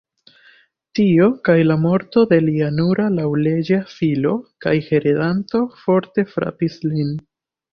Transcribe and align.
Tio 0.99 1.25
kaj 1.49 1.57
la 1.71 1.75
morto 1.83 2.23
de 2.31 2.39
lia 2.47 2.71
nura 2.79 3.05
laŭleĝa 3.17 3.79
filo 3.93 4.33
kaj 4.67 4.75
heredanto 4.89 5.63
forte 5.83 6.25
frapis 6.33 6.81
lin. 6.91 7.15